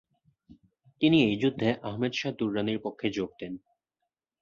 তিনি 1.01 1.17
এই 1.23 1.35
যুদ্ধে 1.41 1.69
আহমেদ 1.83 2.13
শাহ 2.13 2.31
দুররানির 2.31 2.79
পক্ষে 2.79 3.07
যোগ 3.09 3.29
দেন। 3.39 3.53